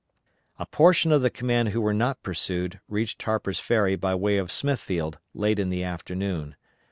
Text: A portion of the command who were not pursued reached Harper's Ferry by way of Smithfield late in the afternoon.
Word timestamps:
A 0.57 0.65
portion 0.65 1.11
of 1.11 1.21
the 1.21 1.29
command 1.29 1.69
who 1.69 1.81
were 1.81 1.93
not 1.93 2.23
pursued 2.23 2.79
reached 2.89 3.21
Harper's 3.21 3.59
Ferry 3.59 3.95
by 3.95 4.15
way 4.15 4.37
of 4.39 4.51
Smithfield 4.51 5.19
late 5.35 5.59
in 5.59 5.69
the 5.69 5.83
afternoon. 5.83 6.55